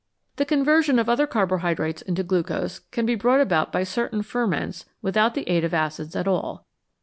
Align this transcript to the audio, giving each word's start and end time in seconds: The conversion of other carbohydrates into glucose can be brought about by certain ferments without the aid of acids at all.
The 0.37 0.45
conversion 0.47 0.97
of 0.97 1.07
other 1.07 1.27
carbohydrates 1.27 2.01
into 2.01 2.23
glucose 2.23 2.79
can 2.89 3.05
be 3.05 3.13
brought 3.13 3.39
about 3.39 3.71
by 3.71 3.83
certain 3.83 4.23
ferments 4.23 4.85
without 5.03 5.35
the 5.35 5.47
aid 5.47 5.63
of 5.63 5.75
acids 5.75 6.15
at 6.15 6.27
all. 6.27 6.65